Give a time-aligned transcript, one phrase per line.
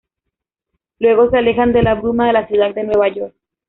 [0.97, 3.35] Luego se alejan de la bruma de la ciudad de Nueva York.